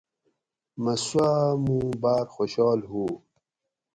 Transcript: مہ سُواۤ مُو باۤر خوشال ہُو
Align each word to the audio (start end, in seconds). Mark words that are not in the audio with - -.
مہ 0.83 0.93
سُواۤ 1.05 1.39
مُو 1.63 1.77
باۤر 2.01 2.25
خوشال 2.33 2.79
ہُو 2.89 3.03